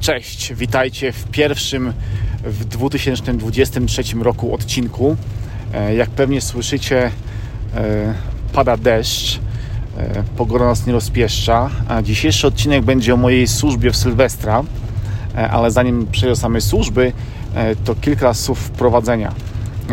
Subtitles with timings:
[0.00, 1.92] Cześć, witajcie w pierwszym
[2.44, 5.16] w 2023 roku odcinku.
[5.74, 7.10] E, jak pewnie słyszycie,
[7.74, 8.14] e,
[8.52, 9.40] pada deszcz,
[9.98, 11.70] e, pogoda nas nie rozpieszcza.
[12.02, 14.64] Dzisiejszy odcinek będzie o mojej służbie w Sylwestra,
[15.50, 17.12] ale zanim przejdę samej służby,
[17.84, 19.32] to kilka słów wprowadzenia.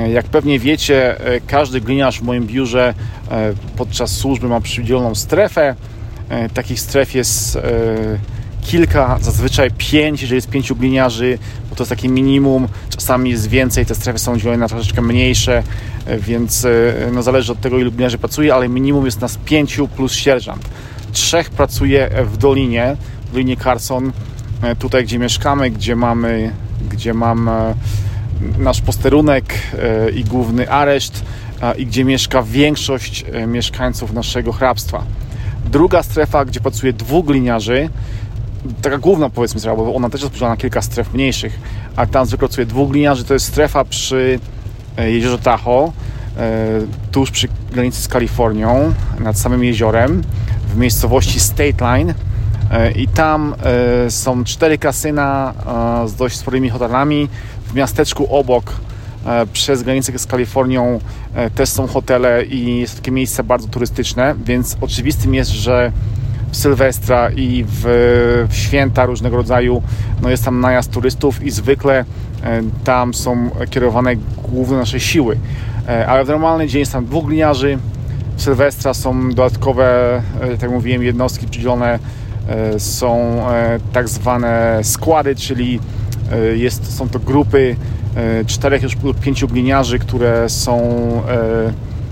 [0.09, 1.15] Jak pewnie wiecie,
[1.47, 2.93] każdy gliniarz w moim biurze
[3.77, 5.75] podczas służby ma przydzieloną strefę.
[6.53, 7.57] Takich stref jest
[8.67, 11.37] kilka, zazwyczaj pięć, jeżeli jest pięciu gliniarzy,
[11.69, 15.63] bo to jest takie minimum, czasami jest więcej, te strefy są dzielone na troszeczkę mniejsze,
[16.05, 19.87] e, więc e, no, zależy od tego, ilu gliniarzy pracuje, ale minimum jest nas pięciu
[19.87, 20.69] plus sierżant.
[21.11, 24.11] Trzech pracuje w Dolinie, w Dolinie Carson,
[24.61, 26.51] e, tutaj gdzie mieszkamy, gdzie mamy,
[26.91, 27.49] gdzie mam
[28.57, 29.53] nasz posterunek
[30.15, 31.25] i główny areszt
[31.77, 35.03] i gdzie mieszka większość mieszkańców naszego hrabstwa.
[35.71, 37.89] Druga strefa, gdzie pracuje dwóch gliniarzy,
[38.81, 41.59] taka główna powiedzmy strefa, bo ona też jest podzielona na kilka stref mniejszych,
[41.95, 44.39] a tam zwykle pracuje dwóch gliniarzy, to jest strefa przy
[44.97, 45.91] e, jeziorze Tahoe,
[46.37, 50.23] e, tuż przy granicy z Kalifornią, nad samym jeziorem,
[50.73, 52.13] w miejscowości State Line
[52.71, 53.55] e, i tam
[54.09, 55.53] są cztery kasyna
[56.05, 57.29] z dość sporymi hotelami.
[57.67, 58.73] W miasteczku obok
[59.53, 60.99] przez granicę z Kalifornią
[61.55, 65.91] też są hotele i jest takie miejsce bardzo turystyczne, więc oczywistym jest, że
[66.51, 67.83] w Sylwestra i w,
[68.49, 69.81] w święta różnego rodzaju
[70.21, 72.05] no jest tam najazd turystów i zwykle
[72.43, 75.37] e, tam są kierowane główne nasze siły.
[75.87, 77.77] E, ale w normalny dzień jest tam dwóch gliniarzy.
[78.37, 81.99] W Sylwestra są dodatkowe, e, tak jak mówiłem, jednostki przydzielone.
[82.77, 83.41] Są
[83.93, 85.79] tak zwane składy, czyli
[86.55, 87.75] jest, są to grupy
[88.45, 90.81] czterech już lub pięciu gliniarzy, które są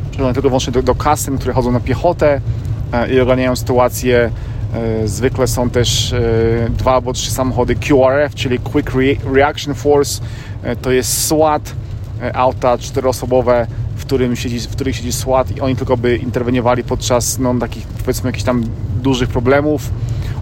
[0.09, 2.41] przydzielone tylko wyłącznie do, do kasyn, które chodzą na piechotę
[3.11, 4.31] i ogarniają sytuację.
[4.73, 6.19] E, zwykle są też e,
[6.69, 8.91] dwa albo trzy samochody QRF, czyli Quick
[9.33, 10.21] Reaction Force.
[10.81, 11.75] To jest SWAT,
[12.33, 17.39] auta czteroosobowe, w, którym siedzi, w których siedzi SWAT i oni tylko by interweniowali podczas
[17.39, 18.63] no, takich powiedzmy jakichś tam
[19.01, 19.91] dużych problemów.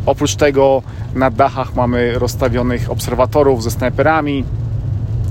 [0.06, 0.84] Oprócz tego
[1.16, 4.44] na dachach mamy rozstawionych obserwatorów ze snajperami,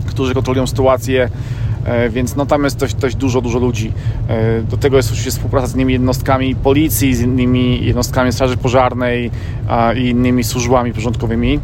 [0.07, 1.62] którzy kontrolują sytuację E,
[2.11, 3.93] więc no tam jest dość, dość dużo, dużo ludzi.
[4.29, 9.31] E, do tego jest oczywiście współpraca z innymi jednostkami policji, z innymi jednostkami straży pożarnej
[9.97, 11.61] i innymi służbami porządkowymi.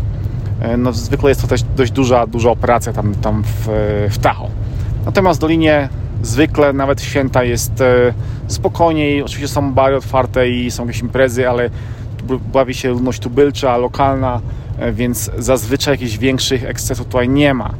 [0.60, 3.68] E, no, zwykle jest to też dość duża, duża operacja tam, tam w,
[4.10, 4.50] w Tahoe.
[5.06, 5.88] Natomiast w Dolinie
[6.22, 7.72] zwykle nawet święta jest
[8.46, 9.22] spokojniej.
[9.22, 11.70] Oczywiście są bary otwarte i są jakieś imprezy, ale
[12.52, 14.40] bawi się ludność tubylcza, lokalna,
[14.92, 17.70] więc zazwyczaj jakichś większych ekscesów tutaj nie ma.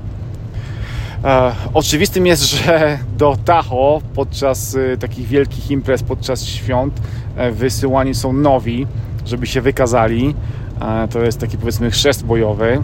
[1.25, 7.01] E, oczywistym jest, że do Tahoe podczas y, takich wielkich imprez, podczas świąt
[7.37, 8.87] e, wysyłani są nowi,
[9.27, 10.35] żeby się wykazali.
[10.81, 12.83] E, to jest taki powiedzmy chrzest bojowy,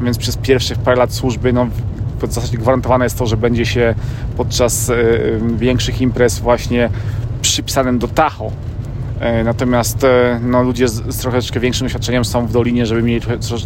[0.00, 1.66] więc przez pierwszych parę lat służby no,
[2.20, 3.94] w zasadzie gwarantowane jest to, że będzie się
[4.36, 6.90] podczas y, większych imprez właśnie
[7.42, 8.50] przypisanym do Tahoe.
[9.44, 10.06] Natomiast
[10.42, 13.20] no, ludzie z, z troszeczkę większym doświadczeniem są w Dolinie, żeby mieli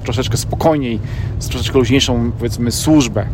[0.04, 1.00] troszeczkę spokojniej,
[1.38, 3.26] z troszeczkę luźniejszą powiedzmy służbę.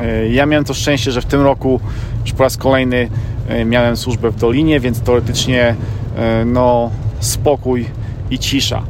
[0.00, 1.80] E, ja miałem to szczęście, że w tym roku
[2.24, 3.08] już po raz kolejny
[3.48, 5.74] e, miałem służbę w Dolinie, więc teoretycznie
[6.16, 6.90] e, no,
[7.20, 7.86] spokój
[8.30, 8.82] i cisza.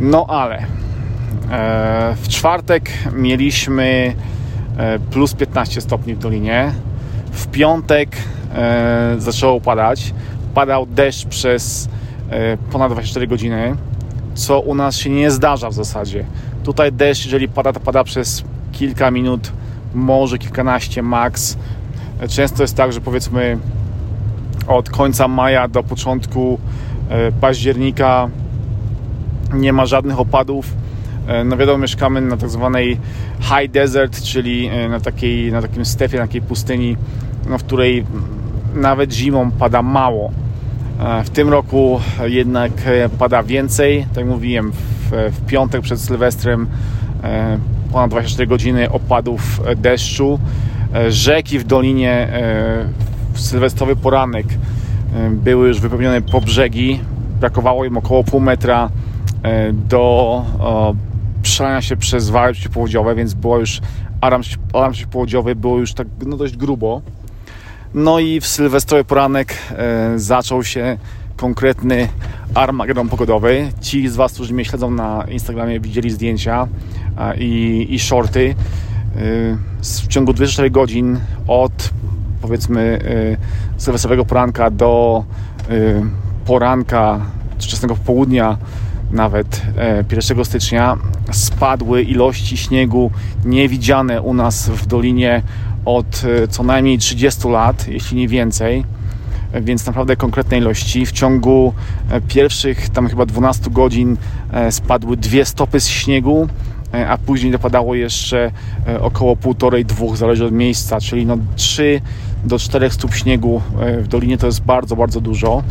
[0.00, 0.66] No ale
[2.16, 4.14] w czwartek mieliśmy
[5.10, 6.72] plus 15 stopni w Dolinie.
[7.32, 8.16] W piątek
[9.18, 10.14] zaczęło padać.
[10.54, 11.88] Padał deszcz przez
[12.70, 13.76] ponad 24 godziny,
[14.34, 16.24] co u nas się nie zdarza w zasadzie.
[16.64, 19.52] Tutaj deszcz, jeżeli pada, to pada przez kilka minut
[19.94, 21.56] może kilkanaście max.
[22.28, 23.58] Często jest tak, że powiedzmy
[24.66, 26.58] od końca maja do początku
[27.08, 28.28] e, października
[29.54, 30.74] nie ma żadnych opadów.
[31.26, 32.98] E, no wiadomo, mieszkamy na tak zwanej
[33.40, 36.96] high desert, czyli e, na, takiej, na takim stepie, na takiej pustyni,
[37.48, 38.06] no, w której
[38.74, 40.32] nawet zimą pada mało.
[41.24, 42.72] W tym roku jednak
[43.18, 44.06] pada więcej.
[44.08, 46.66] Tak jak mówiłem, w, w piątek przed Sylwestrem
[47.92, 50.38] ponad 24 godziny opadów deszczu.
[50.94, 52.88] E, rzeki w dolinie e,
[53.32, 54.46] w sylwestrowy poranek
[55.16, 57.00] e, były już wypełnione po brzegi.
[57.40, 58.90] Brakowało im około pół metra
[59.72, 60.44] do
[61.42, 63.80] przelania się przez wary przeciwpowodziowe, więc było już
[64.20, 64.42] alarm,
[64.72, 67.02] alarm przeciwpowodziowy było już tak no, dość grubo.
[67.94, 69.54] No i w sylwestrowy poranek
[70.16, 70.98] zaczął się
[71.36, 72.08] konkretny
[72.54, 73.68] Armagedon pogodowy.
[73.80, 76.68] Ci z Was, którzy mnie śledzą na Instagramie, widzieli zdjęcia
[77.38, 78.54] i, i shorty.
[79.16, 81.90] Y, w ciągu 24 godzin od
[82.42, 82.98] powiedzmy
[83.78, 85.24] y, sylwestrowego poranka do
[85.70, 86.02] y,
[86.44, 87.20] poranka
[87.58, 88.58] wczesnego południa
[89.12, 89.62] nawet
[90.10, 90.96] 1 e, stycznia
[91.32, 93.10] spadły ilości śniegu
[93.44, 95.42] niewidziane u nas w Dolinie
[95.84, 98.84] od e, co najmniej 30 lat, jeśli nie więcej
[99.60, 101.06] więc naprawdę konkretne ilości.
[101.06, 101.72] W ciągu
[102.10, 104.16] e, pierwszych tam chyba 12 godzin
[104.70, 106.48] spadły dwie stopy z śniegu,
[107.08, 108.50] a później dopadało jeszcze
[109.00, 112.00] około półtorej, dwóch, zależy od miejsca, czyli no 3
[112.44, 113.62] do 4 stóp śniegu
[113.98, 115.62] w Dolinie to jest bardzo, bardzo dużo.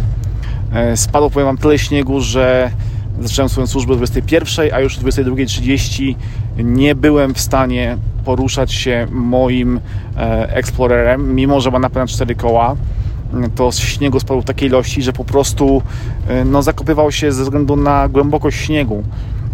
[0.96, 2.72] Spadło, powiem Wam, tyle śniegu, że
[3.20, 6.16] zacząłem swoją służbę o 21, a już o 22.30
[6.58, 9.80] nie byłem w stanie poruszać się moim
[10.18, 12.76] e, Explorerem, mimo że ma na 4 koła
[13.56, 15.82] to śniegu spadło w takiej ilości, że po prostu
[16.28, 19.04] e, no, zakopywał się ze względu na głębokość śniegu.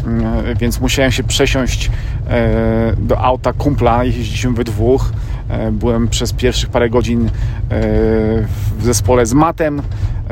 [0.08, 1.92] E, więc musiałem się przesiąść
[2.98, 5.12] do auta kumpla, jeździliśmy we dwóch.
[5.72, 7.30] Byłem przez pierwszych parę godzin
[8.78, 9.82] w zespole z Matem.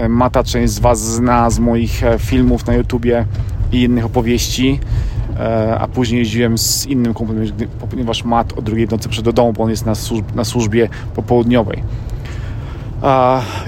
[0.10, 3.26] Mata część z Was zna z moich filmów na YouTubie
[3.72, 4.80] i innych opowieści.
[5.80, 7.46] A później jeździłem z innym kumplem,
[7.90, 9.94] ponieważ Mat o drugiej nocy przyszedł do domu, bo on jest na,
[10.36, 11.84] na służbie popołudniowej.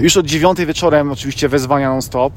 [0.00, 2.32] Już od dziewiątej wieczorem oczywiście wezwania non-stop.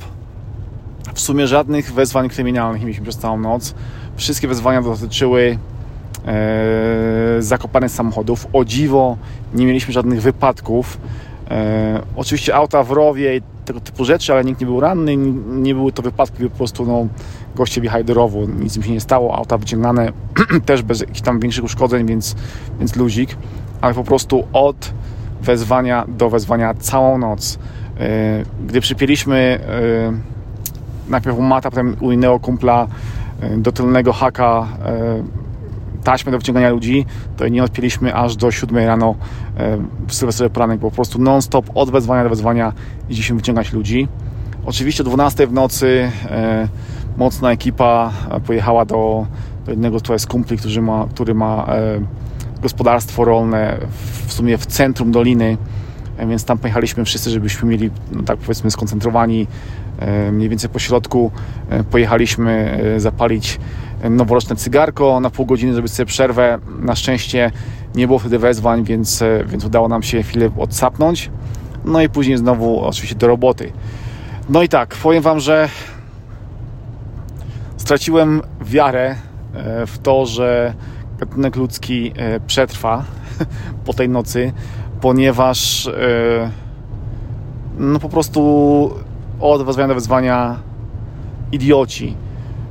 [1.13, 3.75] W sumie żadnych wezwań kryminalnych nie mieliśmy przez całą noc.
[4.15, 5.57] Wszystkie wezwania dotyczyły
[6.25, 8.47] e, zakopanych samochodów.
[8.53, 9.17] O dziwo
[9.53, 10.97] nie mieliśmy żadnych wypadków.
[11.51, 15.17] E, oczywiście auta w rowie i tego typu rzeczy, ale nikt nie był ranny,
[15.47, 17.07] nie były to wypadki, po prostu no,
[17.55, 20.11] goście wjechali do rowu, nic im się nie stało, auta wyciągane
[20.65, 22.35] też bez jakichś tam większych uszkodzeń, więc,
[22.79, 23.37] więc luzik,
[23.81, 24.93] ale po prostu od
[25.41, 27.59] wezwania do wezwania całą noc.
[27.99, 32.87] E, gdy przypięliśmy e, najpierw u Mata, potem u innego kumpla
[33.41, 34.67] e, do tylnego haka
[36.03, 37.05] taśmy do wyciągania ludzi,
[37.37, 39.15] to nie odpięliśmy aż do 7 rano
[40.07, 42.73] w Sylwestrowy poranek, bo po prostu non-stop od wezwania do wezwania
[43.09, 44.07] idziemy wyciągać ludzi.
[44.65, 46.11] Oczywiście o 12 w nocy
[47.17, 48.11] mocna ekipa
[48.45, 49.25] pojechała do,
[49.65, 51.67] do jednego z kumpli, który ma, który ma
[52.61, 53.77] gospodarstwo rolne
[54.27, 55.57] w sumie w centrum doliny,
[56.17, 59.47] e, więc tam pojechaliśmy wszyscy, żebyśmy mieli, no tak powiedzmy, skoncentrowani
[59.99, 61.31] e, mniej więcej po środku.
[61.69, 63.59] E, pojechaliśmy zapalić
[64.09, 66.59] noworoczne cygarko na pół godziny, zrobić sobie przerwę.
[66.79, 67.51] Na szczęście
[67.95, 71.29] nie było wtedy wezwań, więc, więc udało nam się chwilę odsapnąć.
[71.85, 73.71] No i później znowu oczywiście do roboty.
[74.49, 75.69] No i tak, powiem Wam, że
[77.77, 79.15] straciłem wiarę
[79.87, 80.73] w to, że
[81.21, 83.05] gatunek ludzki e, przetrwa
[83.85, 84.53] po tej nocy,
[85.01, 86.51] ponieważ e,
[87.77, 88.41] no po prostu
[89.39, 90.59] od wezwania do wezwania
[91.51, 92.15] idioci.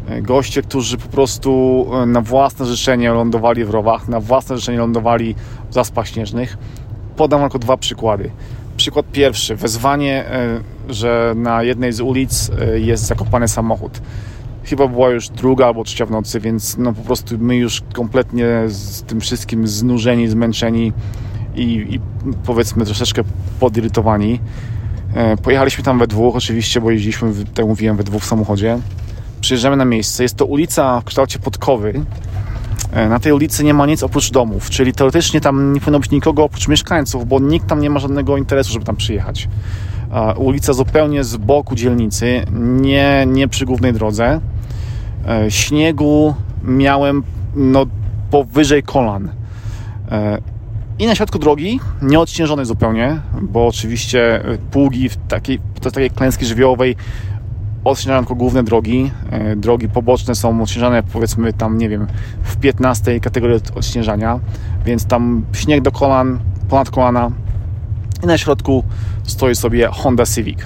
[0.09, 5.35] E, goście, którzy po prostu na własne życzenie lądowali w rowach, na własne życzenie lądowali
[5.71, 6.59] w zaspach śnieżnych.
[7.17, 8.31] Podam tylko dwa przykłady.
[8.77, 9.57] Przykład pierwszy.
[9.57, 10.25] Wezwanie,
[10.89, 14.01] że na jednej z ulic jest zakopany samochód
[14.65, 18.47] chyba była już druga albo trzecia w nocy, więc no po prostu my już kompletnie
[18.67, 20.93] z tym wszystkim znużeni, zmęczeni
[21.55, 22.01] i, i
[22.45, 23.23] powiedzmy troszeczkę
[23.61, 24.41] podirytowani.
[25.15, 28.79] E, pojechaliśmy tam we dwóch, oczywiście, bo jeździliśmy, tak mówiłem, we dwóch w samochodzie.
[29.41, 30.23] Przyjeżdżamy na miejsce.
[30.23, 32.05] Jest to ulica w kształcie podkowy.
[32.93, 36.11] E, na tej ulicy nie ma nic oprócz domów, czyli teoretycznie tam nie powinno być
[36.11, 39.49] nikogo oprócz mieszkańców, bo nikt tam nie ma żadnego interesu, żeby tam przyjechać.
[40.37, 44.41] Ulica zupełnie z boku dzielnicy, nie, nie przy głównej drodze.
[45.29, 46.35] E, śniegu
[46.65, 47.23] miałem
[47.55, 47.87] no,
[48.31, 49.29] powyżej kolan.
[50.11, 50.39] E,
[50.99, 56.97] I na środku drogi, nieodciężonej zupełnie, bo oczywiście pługi w takiej, podczas takiej klęski żywiołowej
[57.85, 59.11] odciążają tylko główne drogi.
[59.31, 62.07] E, drogi poboczne są odciążane powiedzmy tam, nie wiem,
[62.43, 64.41] w 15 kategorii odciężania,
[64.85, 67.31] więc tam śnieg do kolan, ponad kolana
[68.23, 68.85] i na środku
[69.23, 70.59] stoi sobie Honda Civic.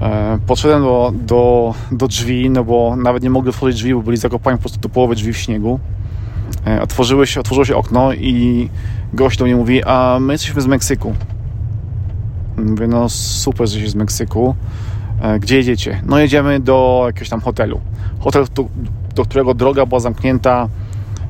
[0.00, 4.16] E, podszedłem do, do, do drzwi, no bo nawet nie mogli otworzyć drzwi, bo byli
[4.16, 5.80] zakopani po prostu do połowy drzwi w śniegu.
[6.66, 8.68] E, otworzyły się, otworzyło się okno i
[9.12, 11.14] gość do mnie mówi, a my jesteśmy z Meksyku.
[12.56, 14.54] Mówię, no super, że się z Meksyku.
[15.20, 16.02] E, gdzie jedziecie?
[16.06, 17.80] No jedziemy do jakiegoś tam hotelu.
[18.20, 18.64] Hotel, do,
[19.14, 20.68] do którego droga była zamknięta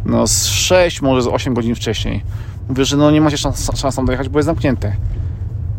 [0.07, 2.23] no z 6, może z 8 godzin wcześniej.
[2.69, 4.93] Mówię, że no nie macie szans, szans tam dojechać, bo jest zamknięte.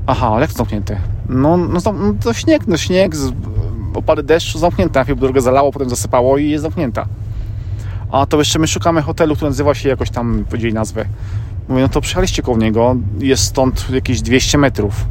[0.07, 0.97] Aha, ale jak zamknięte?
[1.29, 3.31] No, no, no to śnieg, no śnieg, z,
[3.93, 4.99] opady deszczu zamknięte.
[4.99, 7.05] Najpierw drogę zalało, potem zasypało i jest zamknięta.
[8.11, 11.05] A to jeszcze my szukamy hotelu, który nazywa się jakoś tam, powiedzieli nazwę.
[11.69, 15.05] Mówię, no to przyjechaliście koło niego, jest stąd jakieś 200 metrów.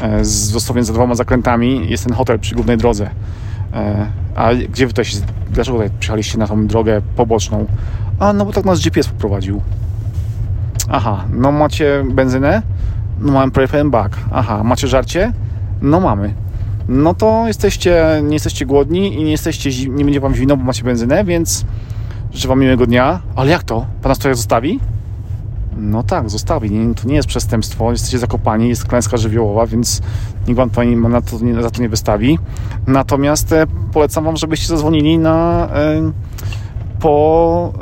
[0.00, 3.10] E, z, dosłownie za dwoma zakrętami jest ten hotel przy głównej drodze.
[3.72, 5.12] E, a gdzie wy tutaj
[5.50, 7.66] dlaczego tutaj przyjechaliście na tą drogę poboczną?
[8.18, 9.62] A, no bo tak nas GPS poprowadził.
[10.88, 12.62] Aha, no macie benzynę?
[13.20, 14.16] No mamy prawie pełen bak.
[14.32, 15.32] Aha, macie żarcie?
[15.82, 16.34] No mamy.
[16.88, 20.84] no to jesteście, nie jesteście głodni i nie jesteście, nie będzie wam zimno, bo macie
[20.84, 21.64] benzynę, więc
[22.32, 23.20] życzę wam miłego dnia.
[23.36, 23.86] Ale jak to?
[24.02, 24.80] Pana stojak zostawi?
[25.76, 26.70] No tak, zostawi.
[26.70, 30.02] Nie, to nie jest przestępstwo, jesteście zakopani, jest klęska żywiołowa, więc
[30.48, 32.38] nikt wam pani na to, nie, za to nie wystawi.
[32.86, 36.12] Natomiast e, polecam wam, żebyście zadzwonili na e,
[37.00, 37.72] po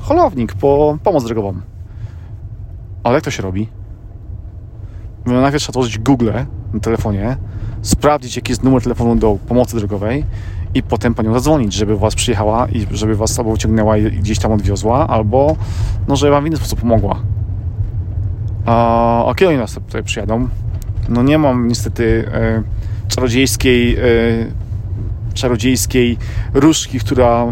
[0.00, 1.54] e, holownik, po pomoc drogową.
[3.04, 3.68] Ale jak to się robi?
[5.26, 6.30] No, najpierw trzeba otworzyć Google
[6.72, 7.36] na telefonie,
[7.82, 10.24] sprawdzić, jaki jest numer telefonu do pomocy drogowej
[10.74, 14.52] i potem panią zadzwonić, żeby was przyjechała i żeby was albo wyciągnęła i gdzieś tam
[14.52, 15.56] odwiozła, albo
[16.08, 17.18] no, żeby wam w inny sposób pomogła.
[18.66, 20.48] A, a kiedy oni nas tutaj przyjadą?
[21.08, 22.62] No nie mam niestety e,
[23.08, 24.00] czarodziejskiej e,
[25.34, 26.18] czarodziejskiej
[26.54, 27.46] różdżki, która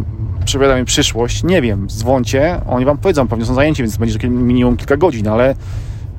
[0.44, 1.44] przepowiada mi przyszłość.
[1.44, 5.54] Nie wiem, dzwoncie, oni wam powiedzą, pewnie są zajęci, więc będzie minimum kilka godzin, ale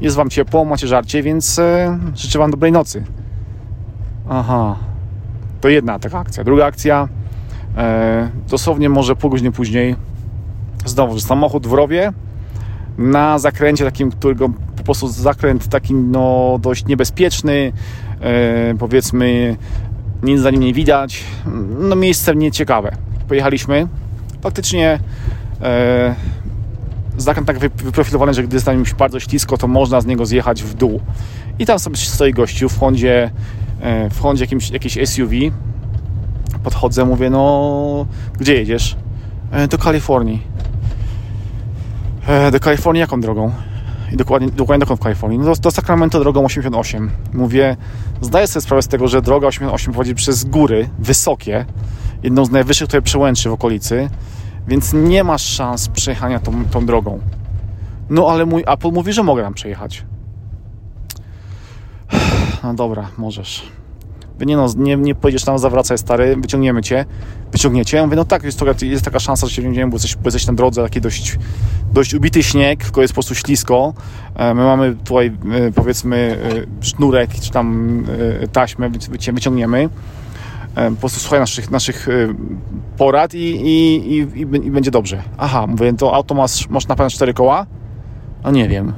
[0.01, 3.03] jest wam ciepło, macie żarcie, więc e, życzę wam dobrej nocy.
[4.29, 4.75] Aha,
[5.61, 6.43] to jedna taka akcja.
[6.43, 7.07] Druga akcja,
[7.77, 9.95] e, dosłownie może pół godziny później,
[10.85, 12.13] znowu samochód w rowie,
[12.97, 17.71] na zakręcie takim, którego po prostu zakręt taki no dość niebezpieczny,
[18.21, 19.57] e, powiedzmy
[20.23, 21.23] nic za nim nie widać,
[21.79, 22.95] no miejsce nieciekawe.
[23.27, 23.87] Pojechaliśmy,
[24.43, 24.99] faktycznie
[25.61, 26.15] e,
[27.17, 30.73] zakręt tak wyprofilowany, że gdy jest tam bardzo ślisko, to można z niego zjechać w
[30.73, 31.01] dół.
[31.59, 33.31] I tam sobie stoi gościu w Hondzie,
[33.81, 35.35] e, w Hondzie jakimś, SUV.
[36.63, 38.05] Podchodzę, mówię, no
[38.39, 38.95] gdzie jedziesz?
[39.51, 40.41] E, do Kalifornii.
[42.27, 43.51] E, do Kalifornii jaką drogą?
[44.11, 45.39] I dokładnie, dokładnie dokąd w Kalifornii?
[45.39, 47.11] No do, do Sacramento drogą 88.
[47.33, 47.77] Mówię,
[48.21, 51.65] zdaję sobie sprawę z tego, że droga 88 prowadzi przez góry wysokie,
[52.23, 54.09] jedną z najwyższych tutaj przełęczy w okolicy
[54.67, 57.19] więc nie masz szans przejechania tą, tą drogą.
[58.09, 60.05] No ale mój Apple mówi, że mogę tam przejechać.
[62.63, 63.63] No dobra, możesz.
[64.39, 67.05] Wy nie no, nie, nie pojedziesz tam, zawracaj stary, wyciągniemy cię.
[67.51, 67.97] Wyciągniecie?
[67.97, 70.47] Ja mówię, no tak, jest, to, jest taka szansa, że się wyciągniemy, bo bo jesteś
[70.47, 71.37] na drodze, taki dość,
[71.93, 73.93] dość ubity śnieg, tylko jest po prostu ślisko.
[74.35, 76.37] E, my mamy tutaj, e, powiedzmy,
[76.81, 78.03] e, sznurek, czy tam
[78.51, 78.89] taśmę,
[79.33, 79.89] wyciągniemy.
[80.75, 82.11] E, po prostu słuchaj naszych, naszych e,
[82.97, 85.23] porad i, i, i, i, będzie dobrze.
[85.37, 87.65] Aha, mówię, to auto masz, masz na pewno cztery koła?
[88.43, 88.93] No nie wiem.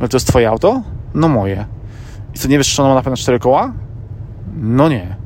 [0.00, 0.82] No to jest twoje auto?
[1.14, 1.66] No moje.
[2.34, 3.72] I co, nie wiesz, czy ono ma na pewno cztery koła?
[4.56, 5.16] No nie.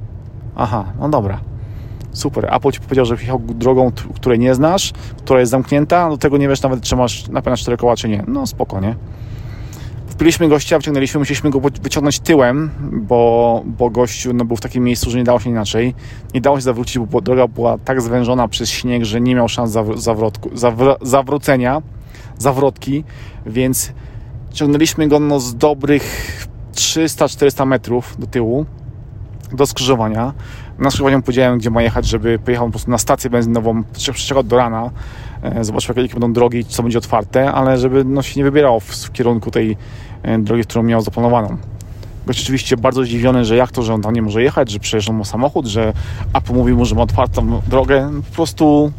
[0.56, 1.40] Aha, no dobra.
[2.12, 2.54] Super.
[2.54, 6.49] Apple ci powiedział, że wjechał drogą, której nie znasz, która jest zamknięta, do tego nie
[6.49, 8.25] wiesz nawet, czy masz na pewno cztery koła, czy nie.
[8.28, 8.94] No spoko, nie?
[10.14, 15.11] Wpiliśmy gościa, wyciągnęliśmy, musieliśmy go wyciągnąć tyłem, bo, bo gościu no, był w takim miejscu,
[15.11, 15.94] że nie dało się inaczej.
[16.35, 19.71] Nie dało się zawrócić, bo droga była tak zwężona przez śnieg, że nie miał szans
[19.94, 21.83] zawrotku, zawr zawrócenia,
[22.38, 23.04] zawrotki,
[23.47, 23.92] więc
[24.52, 28.66] ciągnęliśmy go no, z dobrych 300-400 metrów do tyłu,
[29.52, 30.33] do skrzyżowania.
[30.78, 34.56] Na skrzyżowaniu powiedziałem, gdzie ma jechać, żeby pojechał po prostu na stację benzynową, przeczekał do
[34.56, 34.90] rana,
[35.60, 39.12] zobaczył, jakie będą drogi, co będzie otwarte, ale żeby no, się nie wybierał w, w
[39.12, 39.76] kierunku tej
[40.22, 41.56] e, drogi, którą miał zaplanowaną.
[42.26, 45.14] Gość oczywiście bardzo zdziwiony, że jak to, że on tam nie może jechać, że przejeżdżał
[45.14, 45.92] mu samochód, że
[46.34, 48.10] Apple mówił mu, że ma otwartą drogę.
[48.30, 48.92] Po prostu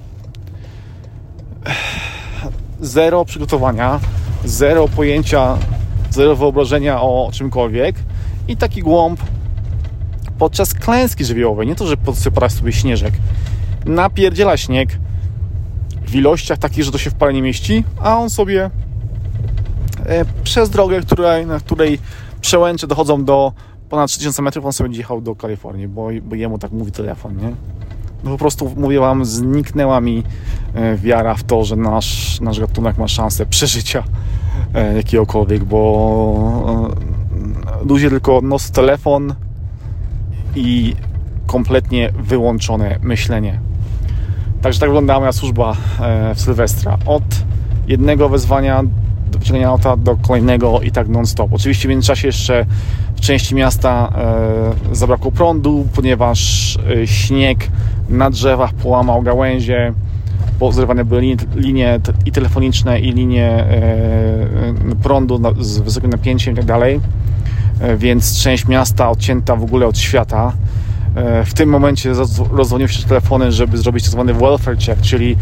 [2.81, 3.99] zero przygotowania,
[4.45, 5.57] zero pojęcia,
[6.09, 7.95] zero wyobrażenia o czymkolwiek
[8.47, 9.19] i taki głąb
[10.39, 11.67] podczas klęski żywiołowej.
[11.67, 13.13] Nie to, że podsypać sobie śnieżek.
[13.85, 14.89] Napierdziela śnieg
[16.15, 18.69] w ilościach takich, że to się w parę nie mieści, a on sobie
[20.05, 21.99] e, przez drogę, której, na której
[22.41, 23.53] przełęcze dochodzą do
[23.89, 27.37] ponad 3000 metrów, on sobie będzie jechał do Kalifornii, bo, bo jemu tak mówi telefon,
[27.37, 27.51] nie?
[28.23, 30.23] No po prostu, mówię Wam, zniknęła mi
[30.73, 34.03] e, wiara w to, że nasz, nasz gatunek ma szansę przeżycia
[34.73, 36.91] e, jakiegokolwiek, bo
[37.85, 39.35] ludzie tylko nos telefon,
[40.55, 40.95] i
[41.47, 43.59] kompletnie wyłączone myślenie.
[44.61, 46.97] Także tak wyglądała moja służba e, w Sylwestra.
[47.05, 47.23] Od
[47.87, 48.83] jednego wezwania
[49.31, 51.53] do wyciągnięcia auta do kolejnego i tak non-stop.
[51.53, 52.65] Oczywiście w międzyczasie jeszcze
[53.15, 54.13] w części miasta
[54.91, 57.67] e, zabrakło prądu, ponieważ e, śnieg
[58.09, 59.93] na drzewach połamał gałęzie,
[60.59, 63.65] bo zrywane były linie, linie i telefoniczne i linie
[65.03, 66.99] prądu z wysokim napięciem i tak dalej
[67.97, 70.53] więc część miasta odcięta w ogóle od świata.
[71.15, 72.13] E, w tym momencie
[72.51, 74.09] rozdzwonił się telefony, żeby zrobić.
[74.09, 75.37] Tak welfare check, czyli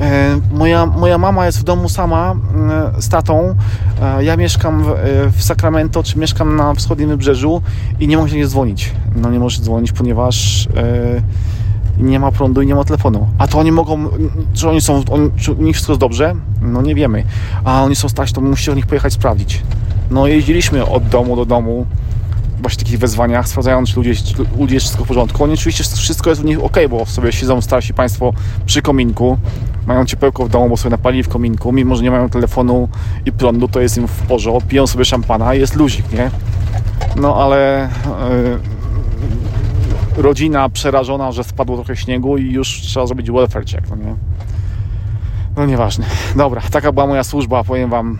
[0.00, 2.34] e, moja, moja mama jest w domu sama
[2.98, 3.54] z tatą,
[4.20, 4.84] ja mieszkam
[5.32, 7.62] w, Sacramento, czy mieszkam na wschodnim wybrzeżu
[8.00, 8.92] i nie mogę się nie dzwonić.
[9.16, 10.68] No nie może dzwonić, ponieważ
[11.98, 13.28] nie ma prądu i nie ma telefonu.
[13.38, 14.08] A to oni mogą,
[14.54, 15.02] czy oni są,
[15.36, 16.34] czy u nich wszystko jest dobrze?
[16.62, 17.24] No nie wiemy.
[17.64, 19.62] A oni są stać, to musicie do nich pojechać sprawdzić.
[20.10, 21.86] No jeździliśmy od domu do domu,
[22.60, 24.12] właśnie takich wezwaniach, sprawdzają, czy ludzie,
[24.58, 25.44] ludzie jest wszystko w porządku.
[25.44, 28.32] Oni oczywiście wszystko jest u nich ok, bo sobie siedzą starsi Państwo
[28.66, 29.38] przy kominku,
[29.86, 32.88] mają ciepełko w domu, bo sobie napalili w kominku, mimo że nie mają telefonu
[33.26, 36.30] i prądu, to jest im w porządku, piją sobie szampana jest luzik, nie?
[37.16, 37.88] No ale
[40.16, 44.14] yy, rodzina przerażona, że spadło trochę śniegu i już trzeba zrobić welfare check, no nie?
[45.56, 46.04] No nieważne.
[46.36, 48.18] Dobra, taka była moja służba, powiem Wam,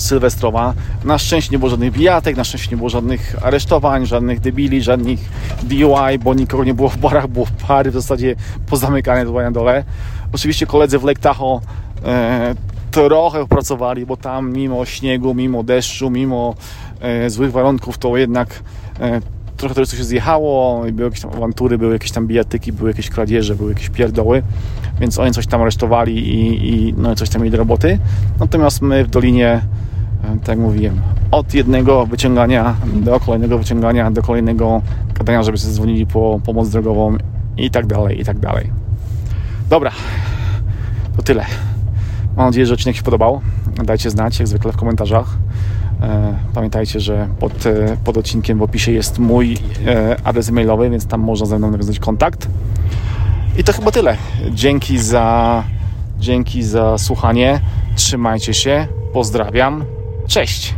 [0.00, 0.74] sylwestrowa.
[1.04, 5.20] Na szczęście nie było żadnych bijatek, na szczęście nie było żadnych aresztowań, żadnych debili, żadnych
[5.62, 8.34] DUI, bo nikogo nie było w barach, było pary w zasadzie
[8.66, 9.84] pozamykane tutaj na dole.
[10.32, 11.60] Oczywiście koledzy w Lake Tahoe
[12.04, 12.54] e,
[12.90, 16.54] trochę pracowali, bo tam mimo śniegu, mimo deszczu, mimo
[17.00, 18.62] e, złych warunków, to jednak
[19.00, 19.20] e,
[19.62, 23.54] trochę turystów się zjechało, były jakieś tam awantury, były jakieś tam bijatyki, były jakieś kradzieże,
[23.54, 24.42] były jakieś pierdoły,
[25.00, 27.98] więc oni coś tam aresztowali i, i no, coś tam mieli do roboty.
[28.40, 29.48] Natomiast my w Dolinie,
[30.24, 31.00] e, tak jak mówiłem,
[31.30, 34.82] od jednego wyciągania do kolejnego wyciągania, do kolejnego
[35.18, 37.16] gadania, żeby sobie dzwonili po pomoc drogową
[37.56, 38.70] i tak dalej, i tak dalej.
[39.70, 39.90] Dobra,
[41.16, 41.44] to tyle.
[42.36, 43.40] Mam nadzieję, że odcinek się podobał.
[43.84, 45.36] Dajcie znać, jak zwykle w komentarzach.
[46.02, 51.06] E, pamiętajcie, że pod, e, pod odcinkiem w opisie jest mój e, adres mailowy, więc
[51.06, 52.48] tam można ze mną nawiązać kontakt.
[53.58, 54.16] I to chyba tyle.
[54.50, 55.64] Dzięki za,
[56.18, 57.60] dzięki za słuchanie.
[57.96, 58.86] Trzymajcie się.
[59.12, 59.84] Pozdrawiam.
[60.26, 60.74] Cześć.